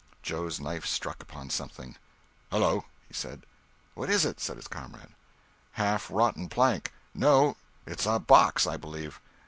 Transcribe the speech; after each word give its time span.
Joe's 0.23 0.59
knife 0.59 0.83
struck 0.87 1.21
upon 1.21 1.51
something. 1.51 1.95
"Hello!" 2.49 2.85
said 3.11 3.41
he. 3.45 3.89
"What 3.93 4.09
is 4.09 4.25
it?" 4.25 4.39
said 4.39 4.55
his 4.55 4.67
comrade. 4.67 5.09
"Half 5.73 6.09
rotten 6.09 6.49
plank—no, 6.49 7.55
it's 7.85 8.07
a 8.07 8.17
box, 8.17 8.65
I 8.65 8.77
believe. 8.77 9.21